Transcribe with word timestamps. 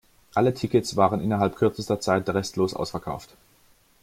Alle 0.33 0.55
Tickets 0.55 0.95
waren 0.97 1.21
innerhalb 1.21 1.55
kürzester 1.55 1.99
Zeit 1.99 2.27
restlos 2.27 2.73
ausverkauft. 2.73 3.35